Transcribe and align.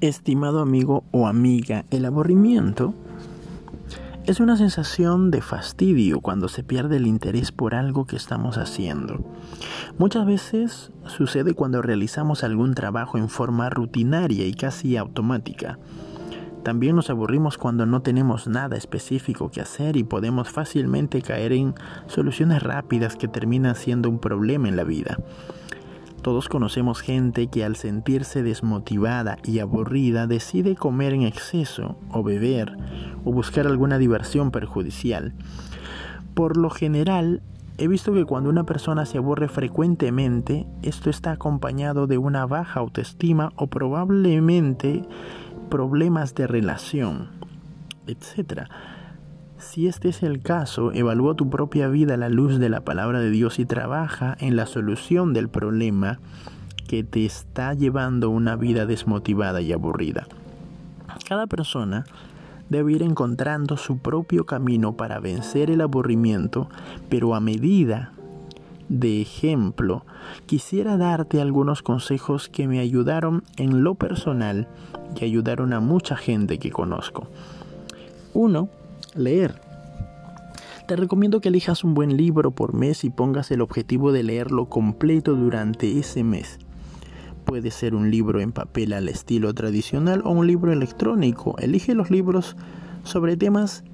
Estimado 0.00 0.60
amigo 0.60 1.04
o 1.10 1.26
amiga, 1.26 1.84
el 1.90 2.06
aburrimiento 2.06 2.94
es 4.24 4.40
una 4.40 4.56
sensación 4.56 5.30
de 5.30 5.42
fastidio 5.42 6.22
cuando 6.22 6.48
se 6.48 6.62
pierde 6.62 6.96
el 6.96 7.06
interés 7.06 7.52
por 7.52 7.74
algo 7.74 8.06
que 8.06 8.16
estamos 8.16 8.56
haciendo. 8.56 9.22
Muchas 9.98 10.24
veces 10.24 10.90
sucede 11.04 11.52
cuando 11.52 11.82
realizamos 11.82 12.44
algún 12.44 12.74
trabajo 12.74 13.18
en 13.18 13.28
forma 13.28 13.68
rutinaria 13.68 14.46
y 14.46 14.54
casi 14.54 14.96
automática. 14.96 15.78
También 16.62 16.96
nos 16.96 17.10
aburrimos 17.10 17.58
cuando 17.58 17.84
no 17.84 18.00
tenemos 18.00 18.46
nada 18.46 18.78
específico 18.78 19.50
que 19.50 19.60
hacer 19.60 19.98
y 19.98 20.04
podemos 20.04 20.48
fácilmente 20.48 21.20
caer 21.20 21.52
en 21.52 21.74
soluciones 22.06 22.62
rápidas 22.62 23.16
que 23.16 23.28
terminan 23.28 23.74
siendo 23.74 24.08
un 24.08 24.18
problema 24.18 24.66
en 24.66 24.76
la 24.76 24.84
vida. 24.84 25.18
Todos 26.22 26.50
conocemos 26.50 27.00
gente 27.00 27.46
que 27.46 27.64
al 27.64 27.76
sentirse 27.76 28.42
desmotivada 28.42 29.38
y 29.42 29.60
aburrida 29.60 30.26
decide 30.26 30.76
comer 30.76 31.14
en 31.14 31.22
exceso 31.22 31.96
o 32.12 32.22
beber 32.22 32.76
o 33.24 33.32
buscar 33.32 33.66
alguna 33.66 33.96
diversión 33.96 34.50
perjudicial. 34.50 35.32
Por 36.34 36.58
lo 36.58 36.68
general, 36.68 37.40
he 37.78 37.88
visto 37.88 38.12
que 38.12 38.26
cuando 38.26 38.50
una 38.50 38.64
persona 38.64 39.06
se 39.06 39.16
aburre 39.16 39.48
frecuentemente, 39.48 40.66
esto 40.82 41.08
está 41.08 41.32
acompañado 41.32 42.06
de 42.06 42.18
una 42.18 42.44
baja 42.44 42.80
autoestima 42.80 43.52
o 43.56 43.68
probablemente 43.68 45.02
problemas 45.70 46.34
de 46.34 46.46
relación, 46.46 47.28
etc. 48.06 48.68
Si 49.60 49.86
este 49.86 50.08
es 50.08 50.22
el 50.22 50.40
caso, 50.40 50.90
evalúa 50.92 51.34
tu 51.34 51.50
propia 51.50 51.88
vida 51.88 52.14
a 52.14 52.16
la 52.16 52.30
luz 52.30 52.58
de 52.58 52.70
la 52.70 52.80
palabra 52.80 53.20
de 53.20 53.30
Dios 53.30 53.58
y 53.58 53.66
trabaja 53.66 54.34
en 54.40 54.56
la 54.56 54.64
solución 54.64 55.34
del 55.34 55.50
problema 55.50 56.18
que 56.88 57.04
te 57.04 57.26
está 57.26 57.74
llevando 57.74 58.30
una 58.30 58.56
vida 58.56 58.86
desmotivada 58.86 59.60
y 59.60 59.72
aburrida. 59.72 60.26
Cada 61.28 61.46
persona 61.46 62.06
debe 62.70 62.94
ir 62.94 63.02
encontrando 63.02 63.76
su 63.76 63.98
propio 63.98 64.46
camino 64.46 64.96
para 64.96 65.20
vencer 65.20 65.70
el 65.70 65.82
aburrimiento, 65.82 66.70
pero 67.10 67.34
a 67.34 67.40
medida 67.40 68.12
de 68.88 69.20
ejemplo, 69.20 70.04
quisiera 70.46 70.96
darte 70.96 71.40
algunos 71.40 71.82
consejos 71.82 72.48
que 72.48 72.66
me 72.66 72.80
ayudaron 72.80 73.44
en 73.58 73.84
lo 73.84 73.94
personal 73.94 74.68
y 75.20 75.24
ayudaron 75.24 75.74
a 75.74 75.80
mucha 75.80 76.16
gente 76.16 76.58
que 76.58 76.70
conozco. 76.70 77.28
Uno, 78.32 78.68
leer. 79.14 79.60
Te 80.86 80.96
recomiendo 80.96 81.40
que 81.40 81.50
elijas 81.50 81.84
un 81.84 81.94
buen 81.94 82.16
libro 82.16 82.50
por 82.50 82.74
mes 82.74 83.04
y 83.04 83.10
pongas 83.10 83.50
el 83.50 83.60
objetivo 83.60 84.10
de 84.10 84.24
leerlo 84.24 84.68
completo 84.68 85.36
durante 85.36 85.98
ese 85.98 86.24
mes. 86.24 86.58
Puede 87.44 87.70
ser 87.70 87.94
un 87.94 88.10
libro 88.10 88.40
en 88.40 88.52
papel 88.52 88.92
al 88.92 89.08
estilo 89.08 89.54
tradicional 89.54 90.22
o 90.24 90.30
un 90.30 90.46
libro 90.46 90.72
electrónico. 90.72 91.56
Elige 91.58 91.94
los 91.94 92.10
libros 92.10 92.56
sobre 93.04 93.36
temas 93.36 93.84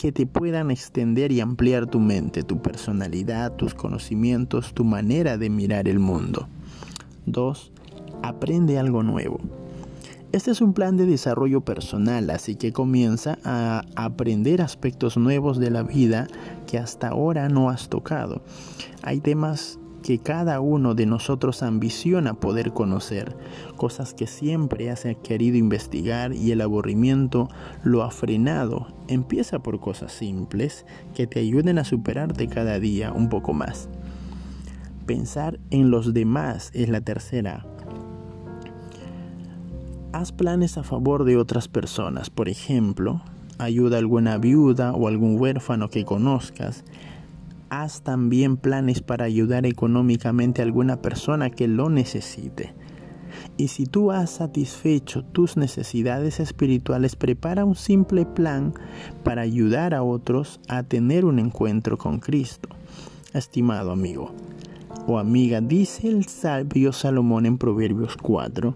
que 0.00 0.12
te 0.12 0.26
puedan 0.26 0.70
extender 0.70 1.32
y 1.32 1.40
ampliar 1.40 1.86
tu 1.86 2.00
mente, 2.00 2.42
tu 2.42 2.62
personalidad, 2.62 3.54
tus 3.56 3.74
conocimientos, 3.74 4.72
tu 4.72 4.84
manera 4.84 5.36
de 5.36 5.50
mirar 5.50 5.88
el 5.88 5.98
mundo. 5.98 6.48
2. 7.26 7.72
Aprende 8.22 8.78
algo 8.78 9.02
nuevo. 9.02 9.40
Este 10.32 10.50
es 10.50 10.60
un 10.60 10.74
plan 10.74 10.96
de 10.96 11.06
desarrollo 11.06 11.62
personal, 11.62 12.28
así 12.30 12.56
que 12.56 12.72
comienza 12.72 13.38
a 13.44 13.84
aprender 13.94 14.60
aspectos 14.60 15.16
nuevos 15.16 15.58
de 15.58 15.70
la 15.70 15.82
vida 15.82 16.26
que 16.66 16.78
hasta 16.78 17.08
ahora 17.08 17.48
no 17.48 17.70
has 17.70 17.88
tocado. 17.88 18.42
Hay 19.02 19.20
temas 19.20 19.78
que 20.02 20.18
cada 20.18 20.60
uno 20.60 20.94
de 20.94 21.06
nosotros 21.06 21.62
ambiciona 21.62 22.34
poder 22.34 22.72
conocer, 22.72 23.36
cosas 23.76 24.14
que 24.14 24.26
siempre 24.26 24.90
has 24.90 25.06
querido 25.22 25.56
investigar 25.56 26.32
y 26.32 26.50
el 26.50 26.60
aburrimiento 26.60 27.48
lo 27.82 28.02
ha 28.02 28.10
frenado. 28.10 28.88
Empieza 29.08 29.60
por 29.60 29.80
cosas 29.80 30.12
simples 30.12 30.86
que 31.14 31.26
te 31.26 31.40
ayuden 31.40 31.78
a 31.78 31.84
superarte 31.84 32.48
cada 32.48 32.78
día 32.78 33.12
un 33.12 33.28
poco 33.28 33.52
más. 33.52 33.88
Pensar 35.06 35.60
en 35.70 35.90
los 35.90 36.12
demás 36.12 36.70
es 36.74 36.88
la 36.88 37.00
tercera 37.00 37.64
haz 40.16 40.32
planes 40.32 40.78
a 40.78 40.82
favor 40.82 41.24
de 41.24 41.36
otras 41.36 41.68
personas. 41.68 42.30
Por 42.30 42.48
ejemplo, 42.48 43.20
ayuda 43.58 43.96
a 43.96 43.98
alguna 43.98 44.38
viuda 44.38 44.92
o 44.92 45.08
algún 45.08 45.38
huérfano 45.38 45.90
que 45.90 46.06
conozcas. 46.06 46.84
Haz 47.68 48.00
también 48.00 48.56
planes 48.56 49.02
para 49.02 49.26
ayudar 49.26 49.66
económicamente 49.66 50.62
a 50.62 50.64
alguna 50.64 51.02
persona 51.02 51.50
que 51.50 51.68
lo 51.68 51.90
necesite. 51.90 52.72
Y 53.58 53.68
si 53.68 53.84
tú 53.84 54.10
has 54.10 54.30
satisfecho 54.30 55.22
tus 55.22 55.58
necesidades 55.58 56.40
espirituales, 56.40 57.14
prepara 57.14 57.66
un 57.66 57.74
simple 57.74 58.24
plan 58.24 58.72
para 59.22 59.42
ayudar 59.42 59.92
a 59.92 60.02
otros 60.02 60.60
a 60.68 60.82
tener 60.82 61.26
un 61.26 61.38
encuentro 61.38 61.98
con 61.98 62.20
Cristo. 62.20 62.70
Estimado 63.34 63.92
amigo 63.92 64.32
o 65.06 65.18
amiga, 65.18 65.60
dice 65.60 66.08
el 66.08 66.24
sabio 66.26 66.92
Salomón 66.92 67.44
en 67.44 67.58
Proverbios 67.58 68.16
4, 68.16 68.74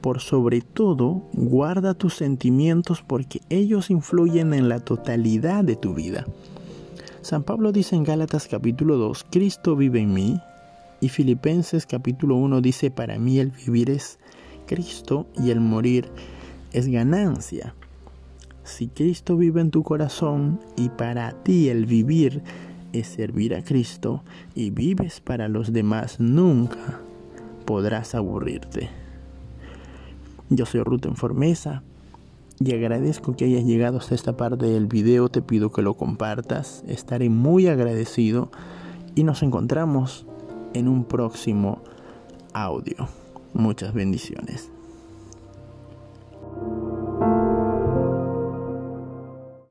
por 0.00 0.20
sobre 0.20 0.60
todo, 0.60 1.22
guarda 1.32 1.94
tus 1.94 2.14
sentimientos 2.14 3.02
porque 3.06 3.40
ellos 3.48 3.90
influyen 3.90 4.54
en 4.54 4.68
la 4.68 4.80
totalidad 4.80 5.64
de 5.64 5.76
tu 5.76 5.94
vida. 5.94 6.26
San 7.20 7.42
Pablo 7.42 7.72
dice 7.72 7.96
en 7.96 8.04
Gálatas 8.04 8.48
capítulo 8.48 8.96
2, 8.96 9.26
Cristo 9.30 9.76
vive 9.76 10.00
en 10.00 10.14
mí. 10.14 10.40
Y 11.00 11.10
Filipenses 11.10 11.86
capítulo 11.86 12.36
1 12.36 12.60
dice, 12.60 12.90
para 12.90 13.18
mí 13.18 13.38
el 13.38 13.50
vivir 13.50 13.90
es 13.90 14.18
Cristo 14.66 15.26
y 15.36 15.50
el 15.50 15.60
morir 15.60 16.08
es 16.72 16.88
ganancia. 16.88 17.74
Si 18.64 18.88
Cristo 18.88 19.36
vive 19.36 19.60
en 19.60 19.70
tu 19.70 19.82
corazón 19.82 20.60
y 20.76 20.88
para 20.88 21.32
ti 21.42 21.68
el 21.68 21.86
vivir 21.86 22.42
es 22.92 23.06
servir 23.08 23.54
a 23.54 23.62
Cristo 23.62 24.22
y 24.54 24.70
vives 24.70 25.20
para 25.20 25.48
los 25.48 25.72
demás, 25.72 26.20
nunca 26.20 27.00
podrás 27.64 28.14
aburrirte. 28.14 29.07
Yo 30.50 30.66
soy 30.66 30.82
Ruth 30.82 31.06
en 31.06 31.16
Formesa 31.16 31.82
y 32.58 32.74
agradezco 32.74 33.36
que 33.36 33.44
hayas 33.44 33.64
llegado 33.64 33.98
hasta 33.98 34.14
esta 34.14 34.36
parte 34.36 34.66
del 34.66 34.86
video. 34.86 35.28
Te 35.28 35.42
pido 35.42 35.70
que 35.70 35.82
lo 35.82 35.94
compartas. 35.94 36.82
Estaré 36.88 37.28
muy 37.28 37.66
agradecido 37.66 38.50
y 39.14 39.24
nos 39.24 39.42
encontramos 39.42 40.26
en 40.74 40.88
un 40.88 41.04
próximo 41.04 41.82
audio. 42.52 43.08
Muchas 43.52 43.92
bendiciones. 43.92 44.70